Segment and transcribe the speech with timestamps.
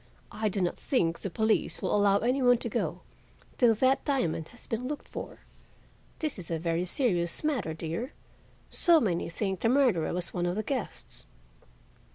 [0.31, 3.01] I do not think the police will allow any one to go
[3.59, 5.41] till that diamond has been looked for.
[6.17, 8.13] This is a very serious matter, dear.
[8.67, 11.27] So many think the murderer was one of the guests."